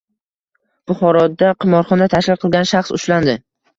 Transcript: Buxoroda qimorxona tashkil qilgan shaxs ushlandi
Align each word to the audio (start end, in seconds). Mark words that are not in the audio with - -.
Buxoroda 0.91 1.51
qimorxona 1.65 2.09
tashkil 2.17 2.43
qilgan 2.47 2.69
shaxs 2.73 2.95
ushlandi 2.99 3.37